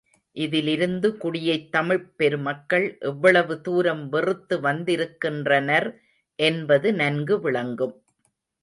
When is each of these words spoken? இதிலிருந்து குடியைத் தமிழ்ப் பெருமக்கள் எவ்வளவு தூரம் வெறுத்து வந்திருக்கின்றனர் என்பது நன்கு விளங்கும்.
இதிலிருந்து 0.37 1.17
குடியைத் 1.17 1.71
தமிழ்ப் 1.71 2.17
பெருமக்கள் 2.17 2.97
எவ்வளவு 3.01 3.61
தூரம் 3.61 4.09
வெறுத்து 4.09 4.59
வந்திருக்கின்றனர் 4.61 5.89
என்பது 6.39 6.93
நன்கு 6.93 7.39
விளங்கும். 7.39 7.95